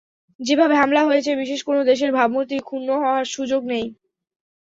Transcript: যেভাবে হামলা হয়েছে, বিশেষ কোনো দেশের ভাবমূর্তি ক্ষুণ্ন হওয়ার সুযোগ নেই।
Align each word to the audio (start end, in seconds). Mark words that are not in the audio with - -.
যেভাবে 0.39 0.75
হামলা 0.75 1.01
হয়েছে, 1.05 1.31
বিশেষ 1.35 1.59
কোনো 1.63 1.81
দেশের 1.83 2.11
ভাবমূর্তি 2.11 2.55
ক্ষুণ্ন 2.59 2.89
হওয়ার 3.01 3.25
সুযোগ 3.27 3.61
নেই। 3.65 3.85